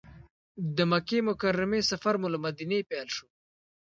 د 0.75 0.77
مکې 0.91 1.19
مکرمې 1.27 1.81
سفر 1.91 2.13
مو 2.21 2.27
له 2.33 2.39
مدینې 2.45 2.79
پیل 2.89 3.07
شو. 3.15 3.25